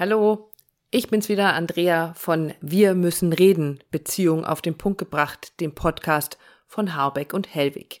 Hallo, 0.00 0.52
ich 0.92 1.08
bin's 1.08 1.28
wieder, 1.28 1.54
Andrea 1.54 2.14
von 2.14 2.54
Wir 2.60 2.94
müssen 2.94 3.32
reden, 3.32 3.82
Beziehung 3.90 4.44
auf 4.44 4.62
den 4.62 4.78
Punkt 4.78 4.98
gebracht, 4.98 5.58
dem 5.58 5.74
Podcast 5.74 6.38
von 6.68 6.94
Harbeck 6.94 7.34
und 7.34 7.52
Hellwig. 7.52 8.00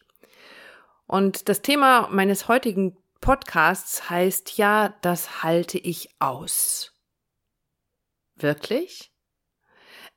Und 1.08 1.48
das 1.48 1.60
Thema 1.60 2.06
meines 2.12 2.46
heutigen 2.46 2.96
Podcasts 3.20 4.08
heißt 4.08 4.58
ja, 4.58 4.94
das 5.00 5.42
halte 5.42 5.76
ich 5.76 6.14
aus. 6.20 6.94
Wirklich? 8.36 9.10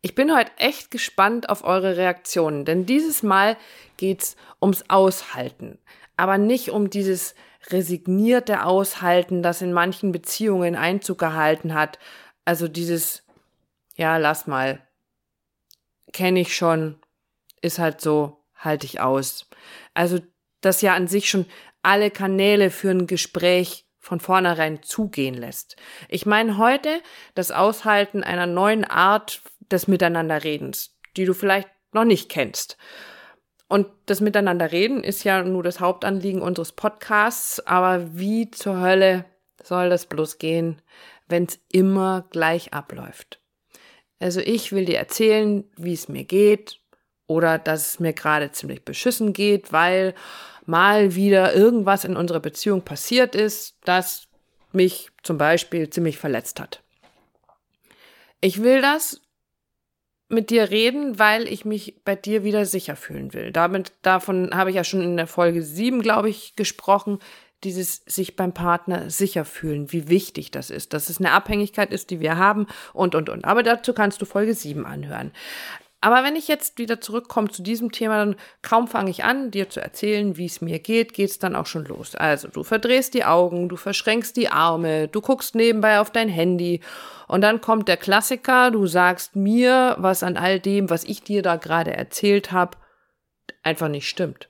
Ich 0.03 0.13
bin 0.13 0.35
heute 0.35 0.51
echt 0.57 0.91
gespannt 0.91 1.49
auf 1.49 1.63
eure 1.63 1.97
Reaktionen, 1.97 2.63
denn 2.63 2.85
dieses 2.85 3.23
Mal 3.23 3.57
geht's 3.97 4.35
ums 4.61 4.83
Aushalten, 4.87 5.79
aber 6.15 6.37
nicht 6.37 6.69
um 6.69 6.91
dieses 6.91 7.33
resignierte 7.69 8.65
Aushalten, 8.65 9.43
das 9.43 9.61
in 9.61 9.73
manchen 9.73 10.11
Beziehungen 10.11 10.75
Einzug 10.75 11.19
gehalten 11.19 11.73
hat. 11.73 11.99
Also 12.45 12.67
dieses, 12.67 13.23
ja, 13.95 14.17
lass 14.17 14.47
mal, 14.47 14.81
kenne 16.11 16.41
ich 16.41 16.55
schon, 16.55 16.99
ist 17.61 17.79
halt 17.79 18.01
so, 18.01 18.43
halte 18.55 18.85
ich 18.85 18.99
aus. 18.99 19.49
Also 19.93 20.19
das 20.61 20.81
ja 20.81 20.95
an 20.95 21.07
sich 21.07 21.29
schon 21.29 21.45
alle 21.83 22.11
Kanäle 22.11 22.69
für 22.69 22.89
ein 22.89 23.07
Gespräch 23.07 23.85
von 23.99 24.19
vornherein 24.19 24.81
zugehen 24.83 25.35
lässt. 25.35 25.75
Ich 26.09 26.25
meine 26.25 26.57
heute 26.57 27.01
das 27.35 27.51
Aushalten 27.51 28.23
einer 28.23 28.47
neuen 28.47 28.83
Art 28.83 29.41
des 29.71 29.87
Miteinanderredens, 29.87 30.97
die 31.17 31.25
du 31.25 31.33
vielleicht 31.33 31.69
noch 31.93 32.05
nicht 32.05 32.29
kennst. 32.29 32.77
Und 33.71 33.87
das 34.07 34.19
Miteinanderreden 34.19 35.01
ist 35.01 35.23
ja 35.23 35.43
nur 35.43 35.63
das 35.63 35.79
Hauptanliegen 35.79 36.41
unseres 36.41 36.73
Podcasts, 36.73 37.65
aber 37.65 38.17
wie 38.17 38.51
zur 38.51 38.81
Hölle 38.81 39.23
soll 39.63 39.89
das 39.89 40.07
bloß 40.07 40.39
gehen, 40.39 40.81
wenn 41.29 41.45
es 41.45 41.57
immer 41.71 42.25
gleich 42.31 42.73
abläuft? 42.73 43.39
Also 44.19 44.41
ich 44.41 44.73
will 44.73 44.83
dir 44.83 44.97
erzählen, 44.97 45.63
wie 45.77 45.93
es 45.93 46.09
mir 46.09 46.25
geht 46.25 46.81
oder 47.27 47.57
dass 47.57 47.93
es 47.93 47.99
mir 48.01 48.11
gerade 48.11 48.51
ziemlich 48.51 48.83
beschissen 48.83 49.31
geht, 49.31 49.71
weil 49.71 50.15
mal 50.65 51.15
wieder 51.15 51.55
irgendwas 51.55 52.03
in 52.03 52.17
unserer 52.17 52.41
Beziehung 52.41 52.81
passiert 52.81 53.35
ist, 53.35 53.77
das 53.85 54.27
mich 54.73 55.11
zum 55.23 55.37
Beispiel 55.37 55.89
ziemlich 55.89 56.17
verletzt 56.17 56.59
hat. 56.59 56.83
Ich 58.41 58.61
will 58.63 58.81
das 58.81 59.21
mit 60.31 60.49
dir 60.49 60.71
reden, 60.71 61.19
weil 61.19 61.47
ich 61.47 61.65
mich 61.65 62.03
bei 62.03 62.15
dir 62.15 62.43
wieder 62.43 62.65
sicher 62.65 62.95
fühlen 62.95 63.33
will. 63.33 63.51
Damit, 63.51 63.91
davon 64.01 64.51
habe 64.53 64.69
ich 64.69 64.75
ja 64.75 64.83
schon 64.83 65.01
in 65.01 65.17
der 65.17 65.27
Folge 65.27 65.61
7, 65.61 66.01
glaube 66.01 66.29
ich, 66.29 66.55
gesprochen. 66.55 67.19
Dieses 67.63 67.97
sich 68.07 68.35
beim 68.35 68.53
Partner 68.53 69.11
sicher 69.11 69.45
fühlen, 69.45 69.91
wie 69.91 70.09
wichtig 70.09 70.49
das 70.49 70.71
ist, 70.71 70.93
dass 70.93 71.09
es 71.09 71.19
eine 71.19 71.31
Abhängigkeit 71.31 71.93
ist, 71.93 72.09
die 72.09 72.19
wir 72.19 72.37
haben 72.37 72.65
und, 72.93 73.13
und, 73.13 73.29
und. 73.29 73.45
Aber 73.45 73.61
dazu 73.61 73.93
kannst 73.93 74.19
du 74.21 74.25
Folge 74.25 74.55
7 74.55 74.83
anhören. 74.85 75.31
Aber 76.03 76.23
wenn 76.23 76.35
ich 76.35 76.47
jetzt 76.47 76.79
wieder 76.79 76.99
zurückkomme 76.99 77.49
zu 77.49 77.61
diesem 77.61 77.91
Thema, 77.91 78.17
dann 78.17 78.35
kaum 78.63 78.87
fange 78.87 79.11
ich 79.11 79.23
an, 79.23 79.51
dir 79.51 79.69
zu 79.69 79.79
erzählen, 79.79 80.35
wie 80.35 80.47
es 80.47 80.59
mir 80.59 80.79
geht, 80.79 81.13
geht 81.13 81.29
es 81.29 81.37
dann 81.37 81.55
auch 81.55 81.67
schon 81.67 81.85
los. 81.85 82.15
Also 82.15 82.47
du 82.47 82.63
verdrehst 82.63 83.13
die 83.13 83.23
Augen, 83.23 83.69
du 83.69 83.75
verschränkst 83.75 84.35
die 84.35 84.49
Arme, 84.49 85.07
du 85.07 85.21
guckst 85.21 85.53
nebenbei 85.53 85.99
auf 85.99 86.09
dein 86.09 86.27
Handy 86.27 86.81
und 87.27 87.41
dann 87.41 87.61
kommt 87.61 87.87
der 87.87 87.97
Klassiker, 87.97 88.71
du 88.71 88.87
sagst 88.87 89.35
mir, 89.35 89.95
was 89.99 90.23
an 90.23 90.37
all 90.37 90.59
dem, 90.59 90.89
was 90.89 91.03
ich 91.03 91.21
dir 91.21 91.43
da 91.43 91.57
gerade 91.57 91.93
erzählt 91.93 92.51
habe, 92.51 92.77
einfach 93.61 93.87
nicht 93.87 94.09
stimmt. 94.09 94.49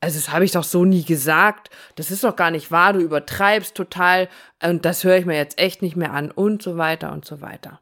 Also 0.00 0.18
das 0.18 0.32
habe 0.32 0.44
ich 0.44 0.52
doch 0.52 0.64
so 0.64 0.84
nie 0.84 1.04
gesagt. 1.04 1.70
Das 1.96 2.12
ist 2.12 2.24
doch 2.24 2.34
gar 2.34 2.50
nicht 2.50 2.70
wahr. 2.70 2.92
Du 2.92 3.00
übertreibst 3.00 3.76
total 3.76 4.28
und 4.62 4.84
das 4.84 5.04
höre 5.04 5.16
ich 5.16 5.26
mir 5.26 5.36
jetzt 5.36 5.58
echt 5.58 5.82
nicht 5.82 5.96
mehr 5.96 6.12
an 6.12 6.30
und 6.30 6.62
so 6.62 6.76
weiter 6.76 7.12
und 7.12 7.24
so 7.24 7.40
weiter 7.40 7.80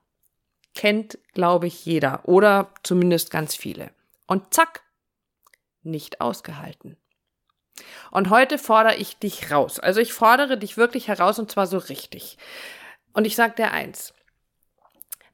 kennt, 0.75 1.19
glaube 1.35 1.67
ich, 1.67 1.85
jeder 1.85 2.29
oder 2.29 2.73
zumindest 2.83 3.31
ganz 3.31 3.55
viele. 3.55 3.91
Und 4.27 4.55
zack, 4.55 4.83
nicht 5.83 6.21
ausgehalten. 6.21 6.97
Und 8.11 8.31
heute 8.31 8.59
fordere 8.59 8.97
ich 8.97 9.17
dich 9.19 9.51
raus. 9.51 9.79
Also 9.79 10.01
ich 10.01 10.13
fordere 10.13 10.59
dich 10.59 10.77
wirklich 10.77 11.09
heraus 11.09 11.39
und 11.39 11.51
zwar 11.51 11.67
so 11.67 11.79
richtig. 11.79 12.37
Und 13.13 13.27
ich 13.27 13.37
sage 13.37 13.55
dir 13.57 13.71
eins. 13.73 14.15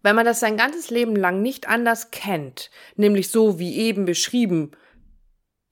Wenn 0.03 0.17
man 0.17 0.25
das 0.25 0.41
sein 0.41 0.57
ganzes 0.57 0.91
Leben 0.91 1.17
lang 1.17 1.43
nicht 1.43 1.69
anders 1.69 2.11
kennt, 2.11 2.71
nämlich 2.95 3.31
so 3.31 3.59
wie 3.59 3.77
eben 3.77 4.05
beschrieben, 4.05 4.71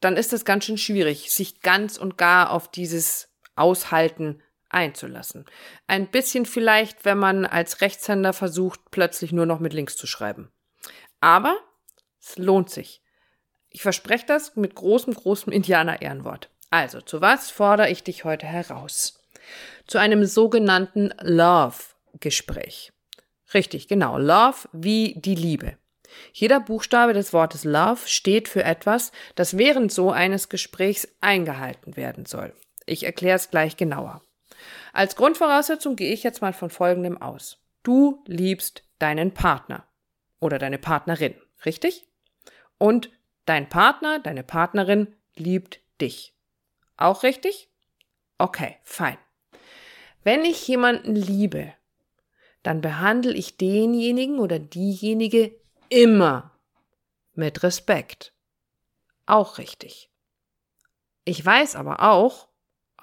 dann 0.01 0.17
ist 0.17 0.33
es 0.33 0.45
ganz 0.45 0.65
schön 0.65 0.79
schwierig, 0.79 1.31
sich 1.31 1.61
ganz 1.61 1.97
und 1.97 2.19
gar 2.19 2.51
auf 2.51 2.71
dieses 2.71 3.29
Aushalten 3.55 4.43
einzulassen. 4.75 5.47
Ein 5.87 6.09
bisschen 6.09 6.45
vielleicht, 6.45 7.05
wenn 7.05 7.19
man 7.19 7.47
als 7.47 7.81
Rechtshänder 7.81 8.33
versucht, 8.33 8.81
plötzlich 8.91 9.33
nur 9.33 9.47
noch 9.47 9.61
mit 9.61 9.73
links 9.73 9.97
zu 9.97 10.07
schreiben. 10.07 10.53
Aber 11.21 11.57
es 12.21 12.37
lohnt 12.37 12.71
sich. 12.71 13.03
Ich 13.71 13.83
verspreche 13.83 14.27
das 14.27 14.57
mit 14.57 14.75
großem, 14.75 15.15
großem 15.15 15.53
Indianer-Ehrenwort. 15.53 16.51
Also, 16.71 17.01
zu 17.01 17.21
was 17.21 17.51
fordere 17.51 17.91
ich 17.91 18.03
dich 18.03 18.25
heute 18.25 18.47
heraus? 18.47 19.23
Zu 19.87 19.99
einem 19.99 20.25
sogenannten 20.25 21.13
Love-Gespräch. 21.21 22.93
Richtig, 23.53 23.89
genau. 23.89 24.19
Love 24.19 24.69
wie 24.73 25.15
die 25.17 25.35
Liebe. 25.35 25.77
Jeder 26.33 26.61
Buchstabe 26.61 27.13
des 27.13 27.33
Wortes 27.33 27.65
Love 27.65 28.07
steht 28.07 28.49
für 28.49 28.65
etwas, 28.65 29.13
das 29.35 29.59
während 29.59 29.93
so 29.93 30.11
eines 30.11 30.49
Gesprächs 30.49 31.09
eingehalten 31.21 31.97
werden 31.97 32.27
soll. 32.27 32.55
Ich 32.87 33.05
erkläre 33.05 33.37
es 33.37 33.51
gleich 33.51 33.77
genauer. 33.77 34.23
Als 34.95 35.17
Grundvoraussetzung 35.17 35.97
gehe 35.97 36.13
ich 36.13 36.23
jetzt 36.23 36.41
mal 36.41 36.53
von 36.53 36.71
Folgendem 36.71 37.21
aus. 37.21 37.59
Du 37.83 38.23
liebst 38.29 38.85
deinen 39.01 39.35
Partner 39.35 39.89
oder 40.39 40.61
deine 40.61 40.79
Partnerin, 40.79 41.35
richtig? 41.67 42.07
Und 42.79 43.11
dein 43.45 43.69
Partner, 43.69 44.21
deine 44.21 44.45
Partnerin 44.45 45.17
liebt 45.35 45.81
dich. 46.01 46.37
Auch 46.97 47.25
richtig? 47.25 47.69
Okay, 48.39 48.77
fein. 48.85 49.19
Wenn 50.23 50.45
ich 50.45 50.67
jemanden 50.69 51.17
liebe, 51.17 51.75
dann 52.63 52.81
behandle 52.81 53.35
ich 53.35 53.57
denjenigen 53.57 54.39
oder 54.39 54.61
diejenige 54.61 55.61
immer 55.89 56.53
mit 57.33 57.65
Respekt. 57.65 58.33
Auch 59.27 59.59
richtig. 59.59 60.09
Ich 61.25 61.45
weiß 61.45 61.75
aber 61.75 62.01
auch, 62.01 62.47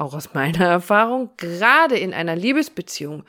auch 0.01 0.13
aus 0.13 0.33
meiner 0.33 0.65
Erfahrung, 0.65 1.29
gerade 1.37 1.97
in 1.97 2.13
einer 2.13 2.35
Liebesbeziehung 2.35 3.23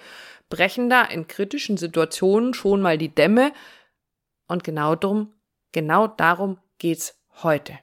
brechen 0.48 0.90
da 0.90 1.02
in 1.04 1.28
kritischen 1.28 1.76
Situationen 1.76 2.54
schon 2.54 2.80
mal 2.82 2.98
die 2.98 3.14
Dämme 3.14 3.52
und 4.48 4.64
genau 4.64 4.96
drum, 4.96 5.32
genau 5.72 6.06
darum 6.06 6.58
geht's 6.78 7.16
heute. 7.42 7.78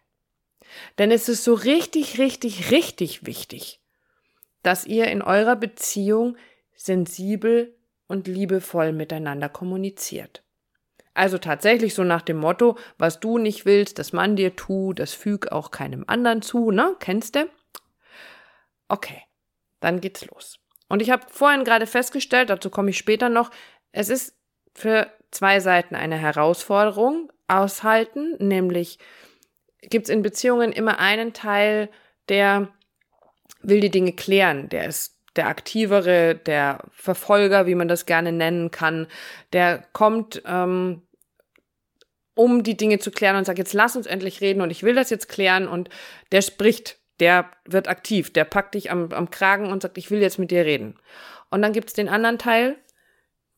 Denn 0.98 1.12
es 1.12 1.30
ist 1.30 1.44
so 1.44 1.54
richtig, 1.54 2.20
richtig, 2.20 2.72
richtig 2.72 3.26
wichtig, 3.26 3.80
dass 4.62 4.86
ihr 4.86 5.08
in 5.08 5.22
eurer 5.22 5.56
Beziehung 5.56 6.38
sensibel 6.76 7.76
und 8.08 8.28
liebevoll 8.28 8.92
miteinander 8.92 9.50
kommuniziert. 9.50 10.44
Also 11.14 11.38
tatsächlich 11.38 11.96
so 11.96 12.04
nach 12.04 12.22
dem 12.22 12.38
Motto, 12.38 12.78
was 12.98 13.20
du 13.20 13.38
nicht 13.38 13.66
willst, 13.66 14.00
dass 14.00 14.14
man 14.14 14.36
dir 14.36 14.56
tut, 14.56 15.00
das 15.00 15.14
füg 15.14 15.52
auch 15.52 15.72
keinem 15.72 16.06
anderen 16.08 16.42
zu, 16.42 16.72
ne? 16.72 16.96
Kennst 17.00 17.36
du? 17.36 17.50
Okay, 18.90 19.22
dann 19.80 20.02
geht's 20.02 20.26
los. 20.26 20.60
Und 20.90 21.02
ich 21.02 21.12
habe 21.12 21.26
vorhin 21.30 21.64
gerade 21.64 21.88
festgestellt, 21.88 22.50
dazu 22.50 22.70
komme 22.70 22.90
ich 22.90 22.98
später 22.98 23.30
noch, 23.30 23.52
es 23.92 24.10
ist 24.10 24.36
für 24.74 25.08
zwei 25.32 25.60
Seiten 25.60 25.96
eine 25.96 26.18
Herausforderung 26.18 27.32
aushalten, 27.48 28.36
nämlich 28.40 28.98
gibt 29.82 30.08
es 30.08 30.14
in 30.14 30.22
Beziehungen 30.22 30.72
immer 30.72 31.00
einen 31.00 31.34
Teil, 31.34 31.90
der 32.28 32.70
will 33.62 33.80
die 33.80 33.92
Dinge 33.92 34.14
klären, 34.14 34.70
der 34.70 34.88
ist 34.88 35.16
der 35.36 35.48
aktivere, 35.48 36.36
der 36.36 36.84
Verfolger, 36.92 37.66
wie 37.68 37.76
man 37.76 37.88
das 37.88 38.06
gerne 38.06 38.32
nennen 38.32 38.72
kann, 38.72 39.08
der 39.54 39.86
kommt, 39.94 40.42
ähm, 40.46 41.04
um 42.34 42.64
die 42.64 42.78
Dinge 42.78 43.00
zu 43.00 43.12
klären 43.12 43.36
und 43.36 43.46
sagt, 43.46 43.60
jetzt 43.60 43.74
lass 43.74 43.96
uns 43.96 44.08
endlich 44.08 44.42
reden 44.42 44.62
und 44.62 44.70
ich 44.70 44.84
will 44.84 44.96
das 44.96 45.10
jetzt 45.10 45.30
klären 45.30 45.68
und 45.68 45.90
der 46.32 46.42
spricht 46.42 46.99
der 47.20 47.50
wird 47.66 47.88
aktiv, 47.88 48.32
der 48.32 48.46
packt 48.46 48.76
dich 48.76 48.92
am, 48.92 49.12
am 49.12 49.30
Kragen 49.30 49.72
und 49.72 49.82
sagt, 49.82 49.98
ich 49.98 50.12
will 50.12 50.22
jetzt 50.22 50.40
mit 50.40 50.52
dir 50.52 50.66
reden. 50.66 50.96
Und 51.50 51.62
dann 51.62 51.74
gibt's 51.74 51.94
den 51.94 52.10
anderen 52.10 52.38
Teil, 52.38 52.78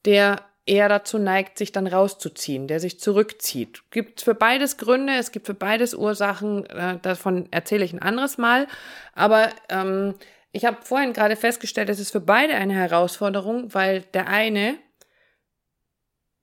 der 0.05 0.37
eher 0.65 0.89
dazu 0.89 1.17
neigt, 1.17 1.57
sich 1.57 1.71
dann 1.71 1.87
rauszuziehen, 1.87 2.67
der 2.67 2.79
sich 2.79 2.99
zurückzieht. 2.99 3.83
Gibt 3.91 4.21
für 4.21 4.35
beides 4.35 4.77
Gründe, 4.77 5.13
es 5.13 5.31
gibt 5.31 5.47
für 5.47 5.53
beides 5.53 5.93
Ursachen, 5.93 6.65
äh, 6.67 6.97
davon 7.01 7.47
erzähle 7.51 7.83
ich 7.83 7.93
ein 7.93 8.01
anderes 8.01 8.37
Mal. 8.37 8.67
Aber 9.13 9.49
ähm, 9.69 10.15
ich 10.51 10.65
habe 10.65 10.77
vorhin 10.83 11.13
gerade 11.13 11.35
festgestellt, 11.35 11.89
es 11.89 11.99
ist 11.99 12.11
für 12.11 12.21
beide 12.21 12.55
eine 12.55 12.73
Herausforderung, 12.73 13.73
weil 13.73 14.01
der 14.13 14.27
eine 14.27 14.77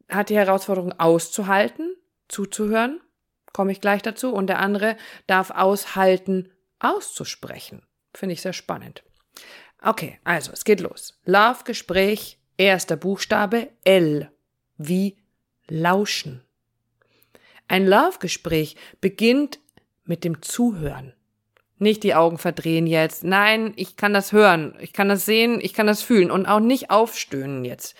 hat 0.09 0.31
die 0.31 0.37
Herausforderung 0.37 0.99
auszuhalten, 0.99 1.95
zuzuhören, 2.29 3.01
komme 3.53 3.73
ich 3.73 3.81
gleich 3.81 4.03
dazu, 4.03 4.33
und 4.33 4.49
der 4.49 4.59
andere 4.59 4.97
darf 5.27 5.51
aushalten, 5.51 6.51
auszusprechen. 6.79 7.83
Finde 8.15 8.35
ich 8.35 8.43
sehr 8.43 8.53
spannend. 8.53 9.03
Okay, 9.83 10.19
also 10.25 10.53
es 10.53 10.65
geht 10.65 10.81
los. 10.81 11.21
Love-Gespräch 11.25 12.39
Erster 12.61 12.97
Buchstabe 12.97 13.71
L 13.85 14.33
wie 14.79 15.17
lauschen. 15.69 16.43
Ein 17.69 17.87
Love-Gespräch 17.87 18.75
beginnt 19.01 19.61
mit 20.05 20.25
dem 20.25 20.43
Zuhören. 20.43 21.15
Nicht 21.77 22.03
die 22.03 22.17
Augen 22.17 22.39
verdrehen 22.39 22.89
jetzt. 22.89 23.23
Nein, 23.23 23.75
ich 23.77 23.95
kann 23.95 24.13
das 24.13 24.33
hören, 24.33 24.77
ich 24.81 24.93
kann 24.93 25.09
das 25.09 25.25
sehen, 25.25 25.61
ich 25.61 25.73
kann 25.73 25.87
das 25.87 26.03
fühlen 26.03 26.33
und 26.33 26.47
auch 26.47 26.59
nicht 26.59 26.91
aufstöhnen 26.91 27.65
jetzt. 27.65 27.95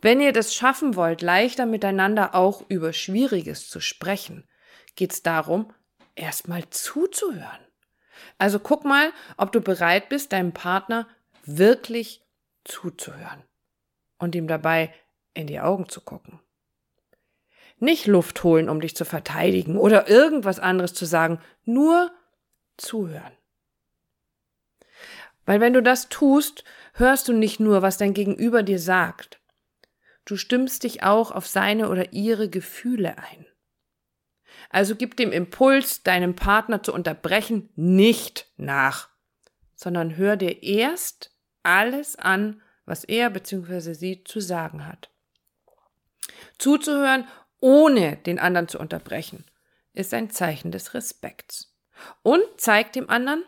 Wenn 0.00 0.22
ihr 0.22 0.32
das 0.32 0.54
schaffen 0.54 0.96
wollt, 0.96 1.20
leichter 1.20 1.66
miteinander 1.66 2.34
auch 2.34 2.64
über 2.70 2.94
Schwieriges 2.94 3.68
zu 3.68 3.80
sprechen, 3.80 4.48
geht 4.96 5.12
es 5.12 5.22
darum, 5.22 5.74
erstmal 6.14 6.70
zuzuhören. 6.70 7.69
Also 8.38 8.58
guck 8.58 8.84
mal, 8.84 9.12
ob 9.36 9.52
du 9.52 9.60
bereit 9.60 10.08
bist, 10.08 10.32
deinem 10.32 10.52
Partner 10.52 11.06
wirklich 11.44 12.22
zuzuhören 12.64 13.42
und 14.18 14.34
ihm 14.34 14.46
dabei 14.46 14.92
in 15.34 15.46
die 15.46 15.60
Augen 15.60 15.88
zu 15.88 16.00
gucken. 16.00 16.40
Nicht 17.78 18.06
Luft 18.06 18.42
holen, 18.44 18.68
um 18.68 18.80
dich 18.80 18.94
zu 18.94 19.04
verteidigen 19.04 19.78
oder 19.78 20.08
irgendwas 20.08 20.58
anderes 20.58 20.92
zu 20.92 21.06
sagen, 21.06 21.40
nur 21.64 22.12
zuhören. 22.76 23.32
Weil 25.46 25.60
wenn 25.60 25.72
du 25.72 25.82
das 25.82 26.08
tust, 26.08 26.64
hörst 26.94 27.28
du 27.28 27.32
nicht 27.32 27.58
nur, 27.58 27.82
was 27.82 27.96
dein 27.96 28.14
Gegenüber 28.14 28.62
dir 28.62 28.78
sagt, 28.78 29.40
du 30.24 30.36
stimmst 30.36 30.84
dich 30.84 31.02
auch 31.02 31.30
auf 31.30 31.46
seine 31.46 31.88
oder 31.88 32.12
ihre 32.12 32.48
Gefühle 32.48 33.16
ein. 33.18 33.46
Also 34.70 34.94
gib 34.94 35.16
dem 35.16 35.32
Impuls, 35.32 36.02
deinem 36.04 36.36
Partner 36.36 36.82
zu 36.82 36.94
unterbrechen, 36.94 37.68
nicht 37.74 38.46
nach, 38.56 39.10
sondern 39.74 40.16
hör 40.16 40.36
dir 40.36 40.62
erst 40.62 41.36
alles 41.62 42.16
an, 42.16 42.62
was 42.86 43.04
er 43.04 43.30
bzw. 43.30 43.92
sie 43.92 44.24
zu 44.24 44.40
sagen 44.40 44.86
hat. 44.86 45.10
Zuzuhören, 46.58 47.26
ohne 47.60 48.16
den 48.16 48.38
anderen 48.38 48.68
zu 48.68 48.78
unterbrechen, 48.78 49.44
ist 49.92 50.14
ein 50.14 50.30
Zeichen 50.30 50.70
des 50.70 50.94
Respekts 50.94 51.76
und 52.22 52.42
zeigt 52.56 52.94
dem 52.94 53.10
anderen, 53.10 53.44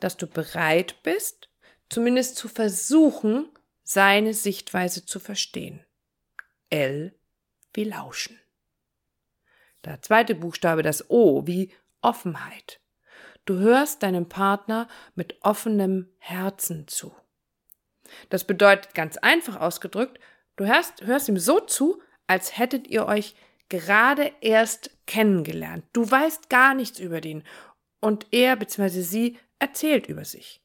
dass 0.00 0.16
du 0.16 0.26
bereit 0.26 1.02
bist, 1.02 1.50
zumindest 1.88 2.36
zu 2.36 2.48
versuchen, 2.48 3.48
seine 3.82 4.32
Sichtweise 4.32 5.04
zu 5.04 5.20
verstehen. 5.20 5.84
L 6.70 7.14
wie 7.74 7.84
Lauschen. 7.84 8.40
Der 9.84 10.02
zweite 10.02 10.34
Buchstabe, 10.34 10.82
das 10.82 11.10
O, 11.10 11.46
wie 11.46 11.72
Offenheit. 12.00 12.80
Du 13.44 13.58
hörst 13.58 14.02
deinem 14.02 14.28
Partner 14.28 14.88
mit 15.14 15.36
offenem 15.42 16.08
Herzen 16.18 16.88
zu. 16.88 17.14
Das 18.30 18.44
bedeutet 18.44 18.94
ganz 18.94 19.16
einfach 19.18 19.60
ausgedrückt, 19.60 20.18
du 20.56 20.66
hörst, 20.66 21.04
hörst 21.04 21.28
ihm 21.28 21.38
so 21.38 21.60
zu, 21.60 22.00
als 22.26 22.56
hättet 22.58 22.86
ihr 22.88 23.06
euch 23.06 23.34
gerade 23.68 24.32
erst 24.40 24.90
kennengelernt. 25.06 25.84
Du 25.92 26.10
weißt 26.10 26.48
gar 26.48 26.74
nichts 26.74 26.98
über 26.98 27.20
den 27.20 27.42
und 28.00 28.26
er 28.30 28.56
bzw. 28.56 29.00
sie 29.00 29.38
erzählt 29.58 30.06
über 30.06 30.24
sich. 30.24 30.62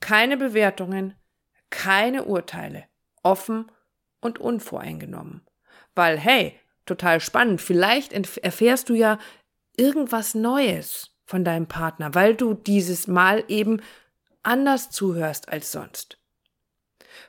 Keine 0.00 0.36
Bewertungen, 0.36 1.14
keine 1.70 2.24
Urteile, 2.24 2.84
offen 3.22 3.70
und 4.20 4.38
unvoreingenommen. 4.38 5.46
Weil, 5.94 6.18
hey, 6.18 6.58
total 6.88 7.20
spannend. 7.20 7.60
Vielleicht 7.60 8.12
erfährst 8.12 8.88
du 8.88 8.94
ja 8.94 9.18
irgendwas 9.76 10.34
Neues 10.34 11.10
von 11.24 11.44
deinem 11.44 11.66
Partner, 11.66 12.14
weil 12.14 12.34
du 12.34 12.54
dieses 12.54 13.06
Mal 13.06 13.44
eben 13.48 13.80
anders 14.42 14.90
zuhörst 14.90 15.48
als 15.48 15.72
sonst. 15.72 16.18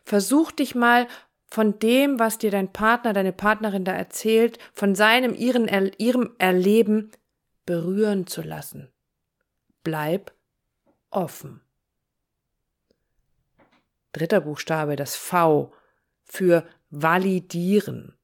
Versuch 0.04 0.52
dich 0.52 0.74
mal 0.74 1.08
von 1.48 1.80
dem, 1.80 2.20
was 2.20 2.38
dir 2.38 2.52
dein 2.52 2.72
Partner, 2.72 3.14
deine 3.14 3.34
Partnerin 3.34 3.84
da 3.84 3.94
erzählt, 3.94 4.60
von 4.74 4.96
seinem, 4.96 5.34
ihren, 5.34 5.68
ihrem 5.98 6.36
Erleben 6.38 7.12
berühren 7.66 8.28
zu 8.28 8.42
lassen. 8.42 8.92
Bleib 9.84 10.34
offen. 11.10 11.62
Dritter 14.12 14.42
Buchstabe, 14.42 14.96
das 14.96 15.16
V 15.16 15.74
für 16.24 16.68
validieren. 16.90 18.19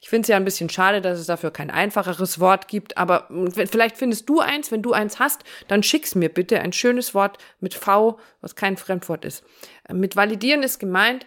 Ich 0.00 0.08
finde 0.08 0.22
es 0.22 0.28
ja 0.28 0.36
ein 0.36 0.44
bisschen 0.44 0.68
schade, 0.68 1.00
dass 1.00 1.18
es 1.18 1.26
dafür 1.26 1.50
kein 1.50 1.70
einfacheres 1.70 2.40
Wort 2.40 2.68
gibt, 2.68 2.96
aber 2.96 3.28
vielleicht 3.70 3.96
findest 3.96 4.28
du 4.28 4.40
eins. 4.40 4.70
Wenn 4.70 4.82
du 4.82 4.92
eins 4.92 5.18
hast, 5.18 5.44
dann 5.68 5.82
schick's 5.82 6.14
mir 6.14 6.28
bitte 6.28 6.60
ein 6.60 6.72
schönes 6.72 7.14
Wort 7.14 7.38
mit 7.60 7.74
V, 7.74 8.18
was 8.40 8.56
kein 8.56 8.76
Fremdwort 8.76 9.24
ist. 9.24 9.44
Mit 9.92 10.16
validieren 10.16 10.62
ist 10.62 10.78
gemeint, 10.78 11.26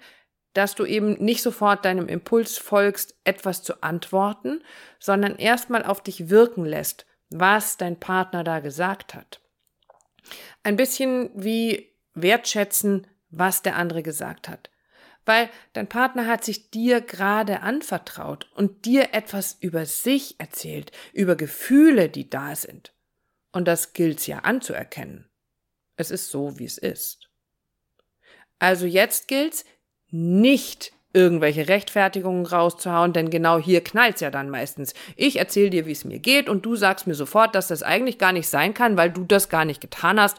dass 0.53 0.75
du 0.75 0.85
eben 0.85 1.13
nicht 1.13 1.41
sofort 1.41 1.85
deinem 1.85 2.07
Impuls 2.07 2.57
folgst, 2.57 3.15
etwas 3.23 3.63
zu 3.63 3.81
antworten, 3.83 4.61
sondern 4.99 5.37
erstmal 5.37 5.85
auf 5.85 6.01
dich 6.01 6.29
wirken 6.29 6.65
lässt, 6.65 7.05
was 7.29 7.77
dein 7.77 7.99
Partner 7.99 8.43
da 8.43 8.59
gesagt 8.59 9.13
hat. 9.13 9.39
Ein 10.63 10.75
bisschen 10.75 11.29
wie 11.33 11.93
wertschätzen, 12.13 13.07
was 13.29 13.61
der 13.61 13.77
andere 13.77 14.03
gesagt 14.03 14.49
hat 14.49 14.69
weil 15.25 15.49
dein 15.73 15.87
Partner 15.87 16.27
hat 16.27 16.43
sich 16.43 16.69
dir 16.71 17.01
gerade 17.01 17.61
anvertraut 17.61 18.49
und 18.55 18.85
dir 18.85 19.13
etwas 19.13 19.57
über 19.59 19.85
sich 19.85 20.35
erzählt, 20.39 20.91
über 21.13 21.35
Gefühle, 21.35 22.09
die 22.09 22.29
da 22.29 22.55
sind. 22.55 22.93
Und 23.51 23.67
das 23.67 23.93
gilt's 23.93 24.27
ja 24.27 24.39
anzuerkennen. 24.39 25.29
Es 25.97 26.11
ist 26.11 26.29
so, 26.29 26.57
wie 26.57 26.65
es 26.65 26.77
ist. 26.77 27.29
Also 28.59 28.85
jetzt 28.85 29.27
gilt's, 29.27 29.65
nicht 30.09 30.93
irgendwelche 31.13 31.67
Rechtfertigungen 31.67 32.45
rauszuhauen, 32.45 33.13
denn 33.13 33.29
genau 33.29 33.59
hier 33.59 33.83
knallt's 33.83 34.21
ja 34.21 34.31
dann 34.31 34.49
meistens. 34.49 34.93
Ich 35.15 35.37
erzähle 35.37 35.69
dir, 35.69 35.85
wie 35.85 35.91
es 35.91 36.05
mir 36.05 36.19
geht 36.19 36.47
und 36.47 36.65
du 36.65 36.75
sagst 36.75 37.07
mir 37.07 37.15
sofort, 37.15 37.53
dass 37.55 37.67
das 37.67 37.83
eigentlich 37.83 38.17
gar 38.17 38.31
nicht 38.31 38.47
sein 38.47 38.73
kann, 38.73 38.97
weil 38.97 39.11
du 39.11 39.25
das 39.25 39.49
gar 39.49 39.65
nicht 39.65 39.81
getan 39.81 40.19
hast 40.19 40.37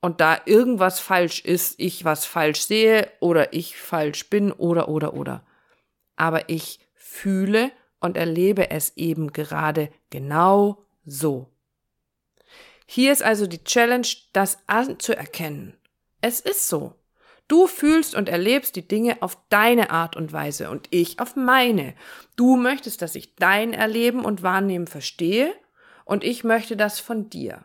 und 0.00 0.20
da 0.20 0.40
irgendwas 0.46 1.00
falsch 1.00 1.40
ist, 1.40 1.78
ich 1.78 2.04
was 2.04 2.24
falsch 2.24 2.62
sehe 2.62 3.10
oder 3.20 3.52
ich 3.52 3.76
falsch 3.76 4.30
bin 4.30 4.52
oder 4.52 4.88
oder 4.88 5.14
oder. 5.14 5.44
Aber 6.16 6.48
ich 6.48 6.80
fühle 6.94 7.70
und 8.00 8.16
erlebe 8.16 8.70
es 8.70 8.96
eben 8.96 9.32
gerade 9.32 9.90
genau 10.08 10.84
so. 11.04 11.50
Hier 12.86 13.12
ist 13.12 13.22
also 13.22 13.46
die 13.46 13.62
Challenge, 13.62 14.06
das 14.32 14.58
anzuerkennen. 14.66 15.76
Es 16.20 16.40
ist 16.40 16.68
so. 16.68 16.94
Du 17.46 17.66
fühlst 17.66 18.14
und 18.14 18.28
erlebst 18.28 18.76
die 18.76 18.86
Dinge 18.86 19.22
auf 19.22 19.36
deine 19.48 19.90
Art 19.90 20.16
und 20.16 20.32
Weise 20.32 20.70
und 20.70 20.86
ich 20.90 21.18
auf 21.18 21.36
meine. 21.36 21.94
Du 22.36 22.56
möchtest, 22.56 23.02
dass 23.02 23.14
ich 23.14 23.34
dein 23.34 23.72
Erleben 23.72 24.24
und 24.24 24.42
Wahrnehmen 24.42 24.86
verstehe 24.86 25.52
und 26.04 26.24
ich 26.24 26.44
möchte 26.44 26.76
das 26.76 27.00
von 27.00 27.28
dir. 27.28 27.64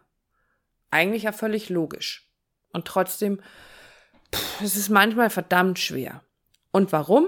Eigentlich 0.96 1.24
ja 1.24 1.34
völlig 1.34 1.68
logisch. 1.68 2.26
Und 2.72 2.88
trotzdem, 2.88 3.42
pff, 4.34 4.62
es 4.62 4.78
ist 4.78 4.88
manchmal 4.88 5.30
verdammt 5.30 5.78
schwer. 5.78 6.24
Und 6.72 6.94
warum? 6.94 7.28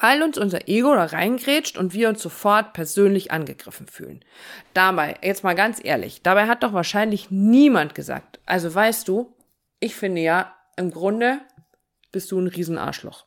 Weil 0.00 0.24
uns 0.24 0.38
unser 0.38 0.66
Ego 0.66 0.92
da 0.92 1.04
reingrätscht 1.04 1.78
und 1.78 1.92
wir 1.92 2.08
uns 2.08 2.20
sofort 2.20 2.72
persönlich 2.72 3.30
angegriffen 3.30 3.86
fühlen. 3.86 4.24
Dabei, 4.74 5.14
jetzt 5.22 5.44
mal 5.44 5.54
ganz 5.54 5.78
ehrlich, 5.84 6.22
dabei 6.22 6.48
hat 6.48 6.64
doch 6.64 6.72
wahrscheinlich 6.72 7.30
niemand 7.30 7.94
gesagt. 7.94 8.40
Also 8.44 8.74
weißt 8.74 9.06
du, 9.06 9.36
ich 9.78 9.94
finde 9.94 10.22
ja, 10.22 10.52
im 10.76 10.90
Grunde 10.90 11.38
bist 12.10 12.32
du 12.32 12.40
ein 12.40 12.48
Riesenarschloch. 12.48 13.24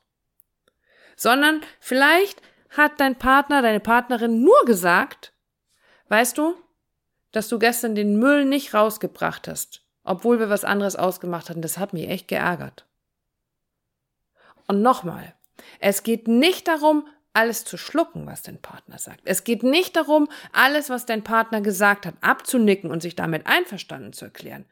Sondern 1.15 1.61
vielleicht 1.79 2.41
hat 2.69 2.99
dein 2.99 3.17
Partner, 3.17 3.61
deine 3.61 3.79
Partnerin 3.79 4.43
nur 4.43 4.65
gesagt, 4.65 5.31
weißt 6.09 6.37
du, 6.37 6.57
dass 7.35 7.47
du 7.47 7.59
gestern 7.59 7.95
den 7.95 8.17
Müll 8.17 8.45
nicht 8.45 8.73
rausgebracht 8.73 9.47
hast 9.47 9.85
obwohl 10.05 10.39
wir 10.39 10.49
was 10.49 10.63
anderes 10.63 10.95
ausgemacht 10.95 11.49
hatten. 11.49 11.61
Das 11.61 11.77
hat 11.77 11.91
mich 11.91 12.07
echt 12.07 12.29
geärgert. 12.29 12.85
Und 14.67 14.81
nochmal, 14.81 15.33
es 15.79 16.03
geht 16.03 16.27
nicht 16.27 16.67
darum, 16.67 17.07
alles 17.33 17.65
zu 17.65 17.75
schlucken, 17.75 18.25
was 18.25 18.43
dein 18.43 18.61
Partner 18.61 18.97
sagt. 18.97 19.21
Es 19.25 19.43
geht 19.43 19.61
nicht 19.61 19.95
darum, 19.97 20.29
alles, 20.53 20.89
was 20.89 21.05
dein 21.05 21.23
Partner 21.23 21.59
gesagt 21.59 22.05
hat, 22.05 22.15
abzunicken 22.21 22.89
und 22.89 23.01
sich 23.01 23.15
damit 23.15 23.45
einverstanden 23.45 24.13
zu 24.13 24.25
erklären. 24.25 24.65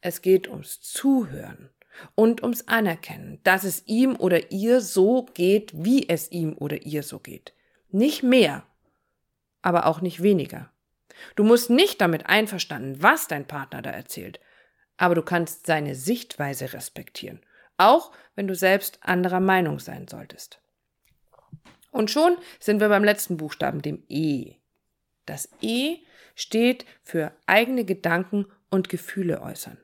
Es 0.00 0.20
geht 0.20 0.48
ums 0.48 0.82
Zuhören 0.82 1.70
und 2.14 2.42
ums 2.42 2.68
Anerkennen, 2.68 3.40
dass 3.44 3.64
es 3.64 3.86
ihm 3.86 4.16
oder 4.16 4.50
ihr 4.50 4.80
so 4.80 5.24
geht, 5.32 5.72
wie 5.74 6.08
es 6.08 6.30
ihm 6.30 6.54
oder 6.58 6.82
ihr 6.82 7.02
so 7.02 7.18
geht. 7.18 7.54
Nicht 7.90 8.22
mehr, 8.22 8.64
aber 9.62 9.86
auch 9.86 10.00
nicht 10.00 10.22
weniger. 10.22 10.71
Du 11.36 11.44
musst 11.44 11.70
nicht 11.70 12.00
damit 12.00 12.26
einverstanden, 12.26 13.02
was 13.02 13.28
dein 13.28 13.46
Partner 13.46 13.82
da 13.82 13.90
erzählt 13.90 14.40
aber 15.02 15.16
du 15.16 15.22
kannst 15.22 15.66
seine 15.66 15.96
Sichtweise 15.96 16.72
respektieren, 16.72 17.40
auch 17.76 18.12
wenn 18.36 18.46
du 18.46 18.54
selbst 18.54 19.00
anderer 19.02 19.40
Meinung 19.40 19.80
sein 19.80 20.06
solltest. 20.06 20.60
Und 21.90 22.10
schon 22.10 22.36
sind 22.60 22.80
wir 22.80 22.88
beim 22.88 23.02
letzten 23.02 23.36
Buchstaben, 23.36 23.82
dem 23.82 24.04
E. 24.08 24.54
Das 25.26 25.48
E 25.60 25.98
steht 26.36 26.86
für 27.02 27.32
eigene 27.46 27.84
Gedanken 27.84 28.46
und 28.70 28.88
Gefühle 28.88 29.42
äußern. 29.42 29.76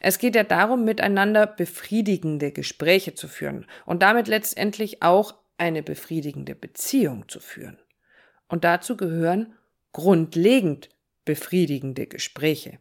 Es 0.00 0.18
geht 0.18 0.34
ja 0.34 0.44
darum, 0.44 0.84
miteinander 0.84 1.46
befriedigende 1.46 2.52
Gespräche 2.52 3.14
zu 3.14 3.28
führen 3.28 3.66
und 3.84 4.02
damit 4.02 4.28
letztendlich 4.28 5.02
auch 5.02 5.34
eine 5.58 5.82
befriedigende 5.82 6.54
Beziehung 6.54 7.28
zu 7.28 7.38
führen. 7.38 7.78
Und 8.48 8.64
dazu 8.64 8.96
gehören 8.96 9.54
grundlegend 9.92 10.88
befriedigende 11.24 12.06
Gespräche. 12.06 12.78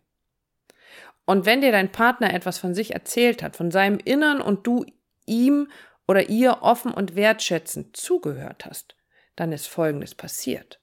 Und 1.25 1.45
wenn 1.45 1.61
dir 1.61 1.71
dein 1.71 1.91
Partner 1.91 2.33
etwas 2.33 2.57
von 2.57 2.73
sich 2.73 2.93
erzählt 2.93 3.43
hat, 3.43 3.55
von 3.55 3.71
seinem 3.71 3.99
Innern 3.99 4.41
und 4.41 4.65
du 4.65 4.85
ihm 5.25 5.69
oder 6.07 6.29
ihr 6.29 6.61
offen 6.61 6.93
und 6.93 7.15
wertschätzend 7.15 7.95
zugehört 7.95 8.65
hast, 8.65 8.95
dann 9.35 9.51
ist 9.51 9.67
Folgendes 9.67 10.15
passiert. 10.15 10.79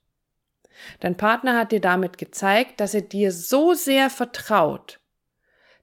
Dein 1.00 1.16
Partner 1.16 1.58
hat 1.58 1.72
dir 1.72 1.80
damit 1.80 2.18
gezeigt, 2.18 2.80
dass 2.80 2.94
er 2.94 3.02
dir 3.02 3.32
so 3.32 3.74
sehr 3.74 4.10
vertraut, 4.10 5.00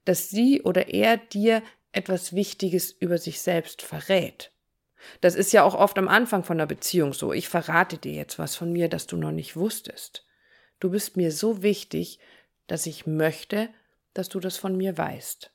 dass 0.06 0.30
sie 0.30 0.62
oder 0.62 0.88
er 0.88 1.18
dir 1.18 1.62
etwas 1.92 2.34
Wichtiges 2.34 2.92
über 2.92 3.18
sich 3.18 3.42
selbst 3.42 3.82
verrät. 3.82 4.52
Das 5.22 5.36
ist 5.36 5.54
ja 5.54 5.64
auch 5.64 5.76
oft 5.76 5.98
am 5.98 6.08
Anfang 6.08 6.44
von 6.44 6.58
der 6.58 6.66
Beziehung 6.66 7.14
so. 7.14 7.34
Ich 7.34 7.50
verrate 7.50 7.98
dir 7.98 8.14
jetzt 8.14 8.40
was 8.40 8.56
von 8.56 8.72
mir, 8.72 8.90
das 8.90 9.06
du 9.06 9.18
noch 9.18 9.32
nicht 9.32 9.56
wusstest. 9.56 10.26
Du 10.80 10.90
bist 10.90 11.18
mir 11.18 11.32
so 11.32 11.64
wichtig, 11.64 12.20
dass 12.68 12.86
ich 12.86 13.06
möchte, 13.06 13.70
dass 14.14 14.30
du 14.30 14.40
das 14.40 14.58
von 14.58 14.76
mir 14.76 14.98
weißt. 14.98 15.52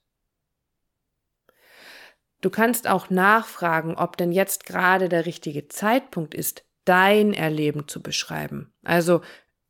Du 2.40 2.48
kannst 2.48 2.88
auch 2.88 3.10
nachfragen, 3.10 3.96
ob 3.96 4.16
denn 4.16 4.32
jetzt 4.32 4.64
gerade 4.64 5.08
der 5.08 5.26
richtige 5.26 5.68
Zeitpunkt 5.68 6.34
ist, 6.34 6.64
dein 6.84 7.34
Erleben 7.34 7.86
zu 7.86 8.02
beschreiben. 8.02 8.72
Also, 8.82 9.20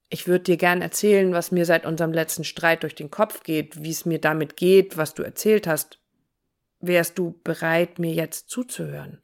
ich 0.08 0.26
würde 0.26 0.44
dir 0.44 0.56
gern 0.56 0.82
erzählen, 0.82 1.32
was 1.32 1.52
mir 1.52 1.64
seit 1.64 1.86
unserem 1.86 2.12
letzten 2.12 2.44
Streit 2.44 2.82
durch 2.82 2.94
den 2.94 3.10
Kopf 3.10 3.42
geht, 3.42 3.82
wie 3.82 3.90
es 3.90 4.04
mir 4.04 4.20
damit 4.20 4.56
geht, 4.56 4.96
was 4.96 5.14
du 5.14 5.22
erzählt 5.22 5.66
hast. 5.66 6.00
Wärst 6.80 7.18
du 7.18 7.40
bereit, 7.44 7.98
mir 7.98 8.12
jetzt 8.12 8.50
zuzuhören? 8.50 9.20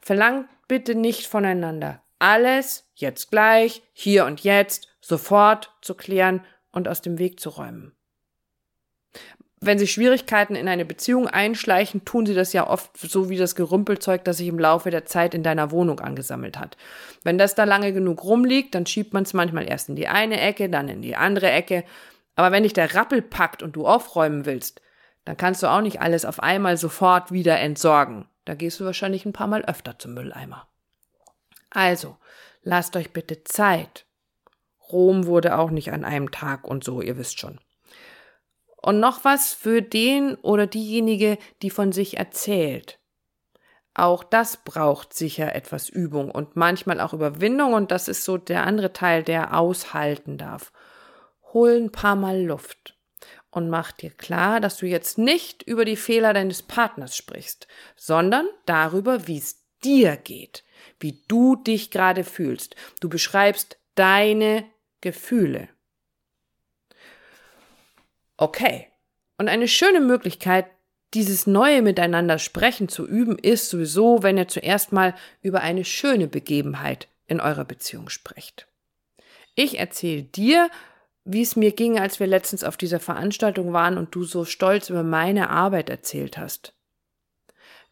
Verlangt 0.00 0.48
bitte 0.68 0.94
nicht 0.94 1.26
voneinander, 1.26 2.02
alles 2.18 2.88
jetzt 2.94 3.30
gleich, 3.30 3.82
hier 3.92 4.24
und 4.24 4.42
jetzt, 4.42 4.88
sofort 5.00 5.72
zu 5.82 5.94
klären 5.94 6.44
und 6.72 6.88
aus 6.88 7.02
dem 7.02 7.18
Weg 7.18 7.40
zu 7.40 7.50
räumen 7.50 7.96
wenn 9.60 9.78
sich 9.78 9.92
Schwierigkeiten 9.92 10.54
in 10.54 10.68
eine 10.68 10.84
Beziehung 10.84 11.28
einschleichen, 11.28 12.04
tun 12.04 12.26
sie 12.26 12.34
das 12.34 12.52
ja 12.52 12.66
oft 12.66 12.96
so 12.96 13.30
wie 13.30 13.36
das 13.36 13.54
Gerümpelzeug, 13.54 14.24
das 14.24 14.36
sich 14.36 14.48
im 14.48 14.58
Laufe 14.58 14.90
der 14.90 15.06
Zeit 15.06 15.34
in 15.34 15.42
deiner 15.42 15.70
Wohnung 15.70 16.00
angesammelt 16.00 16.58
hat. 16.58 16.76
Wenn 17.24 17.38
das 17.38 17.54
da 17.54 17.64
lange 17.64 17.92
genug 17.92 18.22
rumliegt, 18.24 18.74
dann 18.74 18.86
schiebt 18.86 19.14
man 19.14 19.22
es 19.22 19.32
manchmal 19.32 19.68
erst 19.68 19.88
in 19.88 19.96
die 19.96 20.08
eine 20.08 20.40
Ecke, 20.40 20.68
dann 20.68 20.88
in 20.88 21.00
die 21.00 21.16
andere 21.16 21.50
Ecke. 21.50 21.84
Aber 22.34 22.52
wenn 22.52 22.64
dich 22.64 22.74
der 22.74 22.94
Rappel 22.94 23.22
packt 23.22 23.62
und 23.62 23.76
du 23.76 23.86
aufräumen 23.86 24.44
willst, 24.44 24.82
dann 25.24 25.38
kannst 25.38 25.62
du 25.62 25.66
auch 25.68 25.80
nicht 25.80 26.00
alles 26.00 26.24
auf 26.24 26.42
einmal 26.42 26.76
sofort 26.76 27.32
wieder 27.32 27.58
entsorgen. 27.58 28.26
Da 28.44 28.54
gehst 28.54 28.78
du 28.78 28.84
wahrscheinlich 28.84 29.24
ein 29.24 29.32
paar 29.32 29.48
Mal 29.48 29.64
öfter 29.64 29.98
zum 29.98 30.14
Mülleimer. 30.14 30.68
Also, 31.76 32.16
lasst 32.62 32.96
euch 32.96 33.12
bitte 33.12 33.44
Zeit. 33.44 34.06
Rom 34.90 35.26
wurde 35.26 35.58
auch 35.58 35.68
nicht 35.68 35.92
an 35.92 36.06
einem 36.06 36.30
Tag 36.30 36.66
und 36.66 36.82
so, 36.82 37.02
ihr 37.02 37.18
wisst 37.18 37.38
schon. 37.38 37.60
Und 38.78 38.98
noch 38.98 39.24
was 39.24 39.52
für 39.52 39.82
den 39.82 40.36
oder 40.36 40.66
diejenige, 40.66 41.36
die 41.60 41.68
von 41.68 41.92
sich 41.92 42.16
erzählt. 42.16 42.98
Auch 43.92 44.24
das 44.24 44.56
braucht 44.64 45.12
sicher 45.12 45.54
etwas 45.54 45.90
Übung 45.90 46.30
und 46.30 46.56
manchmal 46.56 46.98
auch 46.98 47.12
Überwindung 47.12 47.74
und 47.74 47.90
das 47.90 48.08
ist 48.08 48.24
so 48.24 48.38
der 48.38 48.64
andere 48.64 48.94
Teil, 48.94 49.22
der 49.22 49.54
aushalten 49.54 50.38
darf. 50.38 50.72
Hol 51.52 51.76
ein 51.76 51.92
paar 51.92 52.16
Mal 52.16 52.40
Luft 52.40 52.96
und 53.50 53.68
mach 53.68 53.92
dir 53.92 54.12
klar, 54.12 54.60
dass 54.60 54.78
du 54.78 54.86
jetzt 54.86 55.18
nicht 55.18 55.62
über 55.62 55.84
die 55.84 55.96
Fehler 55.96 56.32
deines 56.32 56.62
Partners 56.62 57.14
sprichst, 57.14 57.68
sondern 57.96 58.46
darüber, 58.64 59.26
wie 59.26 59.36
es 59.36 59.62
dir 59.84 60.16
geht, 60.16 60.64
wie 61.00 61.22
du 61.28 61.56
dich 61.56 61.90
gerade 61.90 62.24
fühlst. 62.24 62.76
Du 63.00 63.08
beschreibst 63.08 63.78
deine 63.94 64.64
Gefühle. 65.00 65.68
Okay. 68.36 68.88
Und 69.38 69.48
eine 69.48 69.68
schöne 69.68 70.00
Möglichkeit, 70.00 70.66
dieses 71.14 71.46
neue 71.46 71.82
Miteinander 71.82 72.38
sprechen 72.38 72.88
zu 72.88 73.06
üben, 73.06 73.38
ist 73.38 73.70
sowieso, 73.70 74.22
wenn 74.22 74.38
ihr 74.38 74.48
zuerst 74.48 74.92
mal 74.92 75.14
über 75.42 75.60
eine 75.60 75.84
schöne 75.84 76.26
Begebenheit 76.26 77.08
in 77.26 77.40
eurer 77.40 77.64
Beziehung 77.64 78.08
sprecht. 78.08 78.66
Ich 79.54 79.78
erzähle 79.78 80.22
dir, 80.22 80.70
wie 81.24 81.42
es 81.42 81.56
mir 81.56 81.72
ging, 81.72 81.98
als 81.98 82.20
wir 82.20 82.26
letztens 82.26 82.62
auf 82.62 82.76
dieser 82.76 83.00
Veranstaltung 83.00 83.72
waren 83.72 83.98
und 83.98 84.14
du 84.14 84.24
so 84.24 84.44
stolz 84.44 84.90
über 84.90 85.02
meine 85.02 85.50
Arbeit 85.50 85.90
erzählt 85.90 86.38
hast. 86.38 86.74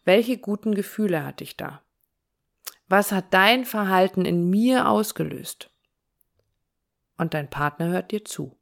Welche 0.05 0.37
guten 0.37 0.75
Gefühle 0.75 1.25
hatte 1.25 1.43
ich 1.43 1.57
da? 1.57 1.81
Was 2.87 3.11
hat 3.11 3.33
dein 3.33 3.65
Verhalten 3.65 4.25
in 4.25 4.49
mir 4.49 4.87
ausgelöst? 4.87 5.69
Und 7.17 7.33
dein 7.33 7.49
Partner 7.49 7.87
hört 7.87 8.11
dir 8.11 8.25
zu, 8.25 8.57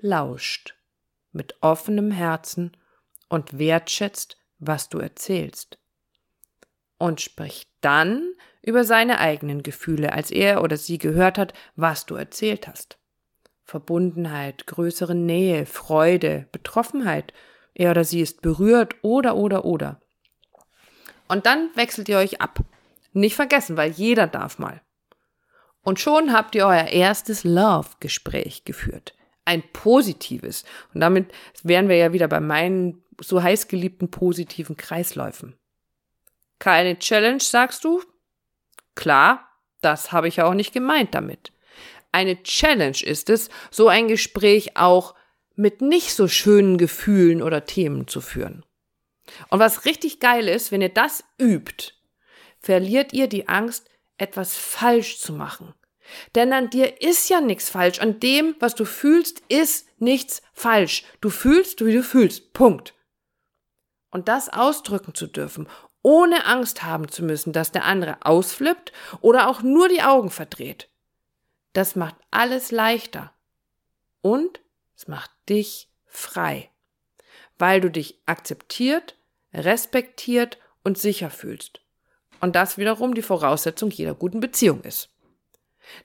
lauscht 0.00 0.76
mit 1.32 1.54
offenem 1.60 2.10
Herzen 2.10 2.76
und 3.28 3.58
wertschätzt, 3.58 4.36
was 4.58 4.88
du 4.88 4.98
erzählst. 4.98 5.78
Und 6.98 7.20
spricht 7.20 7.70
dann 7.80 8.34
über 8.62 8.84
seine 8.84 9.18
eigenen 9.18 9.62
Gefühle, 9.62 10.12
als 10.12 10.30
er 10.30 10.62
oder 10.62 10.76
sie 10.76 10.98
gehört 10.98 11.38
hat, 11.38 11.54
was 11.76 12.06
du 12.06 12.14
erzählt 12.14 12.68
hast. 12.68 12.98
Verbundenheit, 13.64 14.66
größere 14.66 15.14
Nähe, 15.14 15.64
Freude, 15.64 16.48
Betroffenheit. 16.50 17.32
Er 17.72 17.92
oder 17.92 18.04
sie 18.04 18.20
ist 18.20 18.42
berührt 18.42 18.96
oder 19.02 19.36
oder 19.36 19.64
oder. 19.64 20.00
Und 21.28 21.46
dann 21.46 21.70
wechselt 21.76 22.08
ihr 22.08 22.18
euch 22.18 22.40
ab. 22.40 22.58
Nicht 23.12 23.36
vergessen, 23.36 23.76
weil 23.76 23.90
jeder 23.90 24.26
darf 24.26 24.58
mal. 24.58 24.80
Und 25.82 25.98
schon 25.98 26.32
habt 26.32 26.54
ihr 26.54 26.66
euer 26.66 26.88
erstes 26.88 27.44
Love-Gespräch 27.44 28.64
geführt 28.64 29.14
ein 29.50 29.62
positives. 29.72 30.64
Und 30.94 31.00
damit 31.00 31.32
wären 31.62 31.88
wir 31.88 31.96
ja 31.96 32.12
wieder 32.12 32.28
bei 32.28 32.40
meinen 32.40 33.02
so 33.20 33.42
heiß 33.42 33.68
geliebten 33.68 34.10
positiven 34.10 34.76
Kreisläufen. 34.76 35.56
Keine 36.58 36.98
Challenge, 36.98 37.40
sagst 37.40 37.84
du? 37.84 38.02
Klar, 38.94 39.48
das 39.80 40.12
habe 40.12 40.28
ich 40.28 40.36
ja 40.36 40.44
auch 40.44 40.54
nicht 40.54 40.72
gemeint 40.72 41.14
damit. 41.14 41.52
Eine 42.12 42.42
Challenge 42.42 43.02
ist 43.02 43.28
es, 43.28 43.50
so 43.70 43.88
ein 43.88 44.08
Gespräch 44.08 44.76
auch 44.76 45.14
mit 45.56 45.80
nicht 45.80 46.14
so 46.14 46.28
schönen 46.28 46.78
Gefühlen 46.78 47.42
oder 47.42 47.64
Themen 47.64 48.08
zu 48.08 48.20
führen. 48.20 48.64
Und 49.48 49.58
was 49.58 49.84
richtig 49.84 50.20
geil 50.20 50.48
ist, 50.48 50.72
wenn 50.72 50.80
ihr 50.80 50.88
das 50.88 51.24
übt, 51.40 51.92
verliert 52.60 53.12
ihr 53.12 53.26
die 53.26 53.48
Angst, 53.48 53.88
etwas 54.18 54.56
falsch 54.56 55.18
zu 55.18 55.32
machen. 55.32 55.74
Denn 56.34 56.52
an 56.52 56.70
dir 56.70 57.00
ist 57.02 57.28
ja 57.28 57.40
nichts 57.40 57.70
falsch. 57.70 58.00
An 58.00 58.20
dem, 58.20 58.56
was 58.58 58.74
du 58.74 58.84
fühlst, 58.84 59.42
ist 59.48 59.88
nichts 60.00 60.42
falsch. 60.52 61.04
Du 61.20 61.30
fühlst, 61.30 61.84
wie 61.84 61.92
du 61.92 62.02
fühlst. 62.02 62.52
Punkt. 62.52 62.94
Und 64.10 64.28
das 64.28 64.48
ausdrücken 64.48 65.14
zu 65.14 65.26
dürfen, 65.26 65.68
ohne 66.02 66.46
Angst 66.46 66.82
haben 66.82 67.08
zu 67.08 67.22
müssen, 67.22 67.52
dass 67.52 67.72
der 67.72 67.84
andere 67.84 68.18
ausflippt 68.24 68.92
oder 69.20 69.48
auch 69.48 69.62
nur 69.62 69.88
die 69.88 70.02
Augen 70.02 70.30
verdreht. 70.30 70.88
Das 71.72 71.94
macht 71.94 72.16
alles 72.30 72.70
leichter. 72.72 73.32
Und 74.22 74.60
es 74.96 75.08
macht 75.08 75.30
dich 75.48 75.88
frei. 76.06 76.70
Weil 77.58 77.80
du 77.80 77.90
dich 77.90 78.20
akzeptiert, 78.26 79.16
respektiert 79.52 80.58
und 80.82 80.98
sicher 80.98 81.30
fühlst. 81.30 81.82
Und 82.40 82.56
das 82.56 82.78
wiederum 82.78 83.14
die 83.14 83.22
Voraussetzung 83.22 83.90
jeder 83.90 84.14
guten 84.14 84.40
Beziehung 84.40 84.82
ist. 84.82 85.10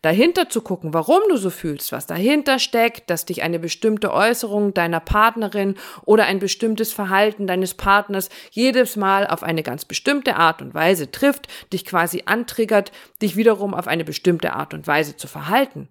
Dahinter 0.01 0.49
zu 0.49 0.61
gucken, 0.61 0.93
warum 0.93 1.21
du 1.29 1.37
so 1.37 1.49
fühlst, 1.49 1.91
was 1.91 2.07
dahinter 2.07 2.59
steckt, 2.59 3.09
dass 3.09 3.25
dich 3.25 3.43
eine 3.43 3.59
bestimmte 3.59 4.11
Äußerung 4.11 4.73
deiner 4.73 4.99
Partnerin 4.99 5.75
oder 6.05 6.25
ein 6.25 6.39
bestimmtes 6.39 6.93
Verhalten 6.93 7.47
deines 7.47 7.73
Partners 7.73 8.29
jedes 8.51 8.95
Mal 8.95 9.27
auf 9.27 9.43
eine 9.43 9.63
ganz 9.63 9.85
bestimmte 9.85 10.37
Art 10.37 10.61
und 10.61 10.73
Weise 10.73 11.11
trifft, 11.11 11.47
dich 11.71 11.85
quasi 11.85 12.23
antriggert, 12.25 12.91
dich 13.21 13.35
wiederum 13.35 13.73
auf 13.73 13.87
eine 13.87 14.03
bestimmte 14.03 14.53
Art 14.53 14.73
und 14.73 14.87
Weise 14.87 15.17
zu 15.17 15.27
verhalten. 15.27 15.89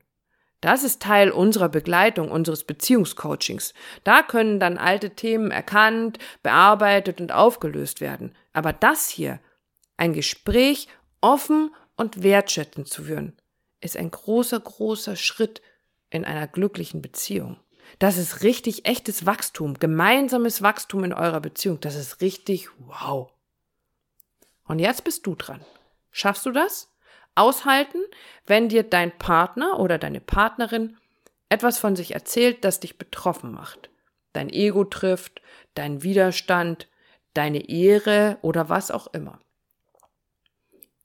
Das 0.61 0.83
ist 0.83 1.03
Teil 1.03 1.31
unserer 1.31 1.69
Begleitung, 1.69 2.31
unseres 2.31 2.65
Beziehungscoachings. 2.65 3.75
Da 4.03 4.23
können 4.23 4.59
dann 4.59 4.79
alte 4.79 5.11
Themen 5.11 5.51
erkannt, 5.51 6.19
bearbeitet 6.43 7.21
und 7.21 7.33
aufgelöst 7.33 8.01
werden. 8.01 8.35
Aber 8.55 8.73
das 8.73 9.11
hier, 9.11 9.41
ein 9.97 10.13
Gespräch 10.13 10.89
offen 11.21 11.75
und 11.97 12.23
wertschätzend 12.23 12.89
zu 12.89 13.05
führen, 13.05 13.37
ist 13.81 13.97
ein 13.97 14.11
großer, 14.11 14.61
großer 14.61 15.17
Schritt 15.17 15.63
in 16.11 16.25
einer 16.25 16.47
glücklichen 16.47 17.03
Beziehung. 17.03 17.59
Das 17.99 18.17
ist 18.17 18.43
richtig 18.43 18.87
echtes 18.87 19.27
Wachstum, 19.27 19.75
gemeinsames 19.75 20.63
Wachstum 20.63 21.05
in 21.05 21.13
eurer 21.13 21.41
Beziehung. 21.41 21.81
Das 21.81 21.95
ist 21.95 22.21
richtig 22.21 22.69
wow. 22.79 23.31
Und 24.67 24.79
jetzt 24.79 25.05
bist 25.05 25.27
du 25.27 25.35
dran. 25.35 25.65
Schaffst 26.11 26.47
du 26.47 26.51
das? 26.51 26.91
Aushalten, 27.35 27.99
wenn 28.47 28.69
dir 28.69 28.85
dein 28.85 29.17
Partner 29.19 29.81
oder 29.81 29.99
deine 29.99 30.21
Partnerin 30.21 30.97
etwas 31.49 31.79
von 31.79 31.97
sich 31.97 32.15
erzählt, 32.15 32.65
das 32.65 32.81
dich 32.81 32.97
betroffen 32.99 33.53
macht. 33.53 33.91
dein 34.33 34.51
Ego 34.51 34.85
trifft, 34.85 35.43
dein 35.75 36.03
Widerstand, 36.03 36.89
deine 37.35 37.69
Ehre 37.69 38.39
oder 38.43 38.69
was 38.69 38.91
auch 38.91 39.07
immer. 39.09 39.39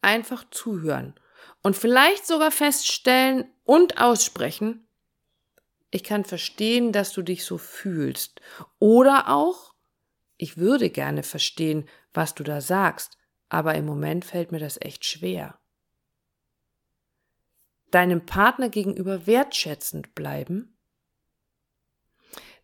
Einfach 0.01 0.46
zuhören 0.50 1.20
und 1.62 1.75
vielleicht 1.75 2.25
sogar 2.25 2.51
feststellen 2.51 3.46
und 3.63 4.00
aussprechen, 4.00 4.88
ich 5.91 6.03
kann 6.03 6.24
verstehen, 6.24 6.91
dass 6.91 7.13
du 7.13 7.22
dich 7.22 7.44
so 7.44 7.58
fühlst. 7.58 8.41
Oder 8.77 9.29
auch, 9.29 9.74
ich 10.38 10.58
würde 10.58 10.89
gerne 10.89 11.24
verstehen, 11.24 11.88
was 12.13 12.36
du 12.36 12.44
da 12.44 12.62
sagst, 12.62 13.18
aber 13.50 13.75
im 13.75 13.86
Moment 13.86 14.25
fällt 14.25 14.51
mir 14.51 14.60
das 14.60 14.79
echt 14.79 15.06
schwer. 15.06 15.60
Deinem 17.91 18.25
Partner 18.25 18.70
gegenüber 18.70 19.25
wertschätzend 19.25 20.13
bleiben. 20.13 20.77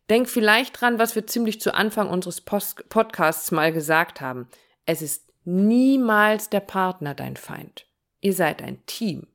Denk 0.08 0.28
vielleicht 0.28 0.80
dran, 0.80 1.00
was 1.00 1.16
wir 1.16 1.26
ziemlich 1.26 1.60
zu 1.60 1.74
Anfang 1.74 2.08
unseres 2.08 2.40
Podcasts 2.40 3.50
mal 3.50 3.72
gesagt 3.72 4.20
haben. 4.20 4.48
Es 4.84 5.02
ist 5.02 5.25
niemals 5.46 6.50
der 6.50 6.60
Partner 6.60 7.14
dein 7.14 7.36
Feind. 7.36 7.86
Ihr 8.20 8.34
seid 8.34 8.62
ein 8.62 8.84
Team. 8.86 9.28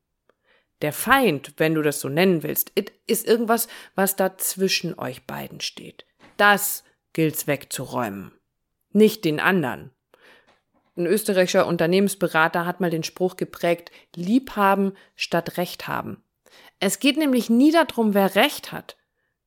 Der 0.81 0.93
Feind, 0.93 1.53
wenn 1.57 1.75
du 1.75 1.81
das 1.81 1.99
so 1.99 2.09
nennen 2.09 2.43
willst, 2.43 2.71
ist 3.07 3.27
irgendwas, 3.27 3.67
was 3.95 4.15
da 4.15 4.37
zwischen 4.37 4.97
euch 4.97 5.25
beiden 5.25 5.61
steht. 5.61 6.05
Das 6.37 6.83
gilt's 7.13 7.47
wegzuräumen. 7.47 8.31
Nicht 8.91 9.25
den 9.25 9.39
anderen. 9.39 9.91
Ein 10.97 11.05
österreichischer 11.05 11.67
Unternehmensberater 11.67 12.65
hat 12.65 12.81
mal 12.81 12.89
den 12.89 13.03
Spruch 13.03 13.37
geprägt, 13.37 13.91
lieb 14.15 14.55
haben 14.55 14.93
statt 15.15 15.57
Recht 15.57 15.87
haben. 15.87 16.23
Es 16.79 16.99
geht 16.99 17.17
nämlich 17.17 17.49
nie 17.49 17.71
darum, 17.71 18.13
wer 18.13 18.35
Recht 18.35 18.71
hat. 18.71 18.97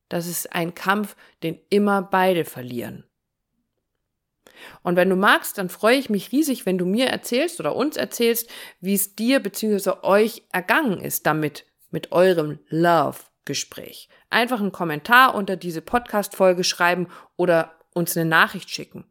Das 0.09 0.25
ist 0.25 0.53
ein 0.53 0.73
Kampf, 0.73 1.15
den 1.43 1.59
immer 1.69 2.01
beide 2.01 2.45
verlieren. 2.45 3.05
Und 4.83 4.95
wenn 4.95 5.09
du 5.09 5.15
magst, 5.15 5.57
dann 5.57 5.69
freue 5.69 5.97
ich 5.97 6.09
mich 6.09 6.31
riesig, 6.31 6.65
wenn 6.65 6.77
du 6.77 6.85
mir 6.85 7.07
erzählst 7.07 7.59
oder 7.59 7.75
uns 7.75 7.97
erzählst, 7.97 8.49
wie 8.81 8.93
es 8.93 9.15
dir 9.15 9.39
bzw. 9.39 9.93
euch 10.03 10.43
ergangen 10.51 10.99
ist 10.99 11.25
damit, 11.25 11.65
mit 11.91 12.11
eurem 12.11 12.59
Love-Gespräch. 12.69 14.09
Einfach 14.29 14.59
einen 14.59 14.71
Kommentar 14.71 15.35
unter 15.35 15.55
diese 15.55 15.81
Podcast-Folge 15.81 16.63
schreiben 16.63 17.07
oder 17.37 17.79
uns 17.93 18.17
eine 18.17 18.29
Nachricht 18.29 18.69
schicken. 18.69 19.05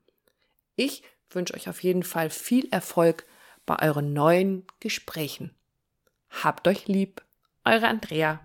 Ich 0.76 1.02
wünsche 1.30 1.54
euch 1.54 1.68
auf 1.68 1.82
jeden 1.82 2.02
Fall 2.02 2.30
viel 2.30 2.68
Erfolg 2.70 3.26
bei 3.66 3.80
euren 3.80 4.12
neuen 4.12 4.66
Gesprächen. 4.80 5.54
Habt 6.42 6.68
euch 6.68 6.86
lieb, 6.86 7.22
eure 7.64 7.88
Andrea. 7.88 8.40